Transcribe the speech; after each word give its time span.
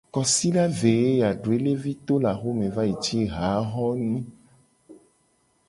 Kosida 0.13 0.63
ve 0.77 0.91
ye 1.03 1.09
ya 1.21 1.29
doelevi 1.43 1.93
to 2.05 2.15
le 2.23 2.27
axome 2.33 2.65
va 2.75 2.83
yi 2.89 2.95
ci 3.03 3.19
haxonu. 3.35 4.19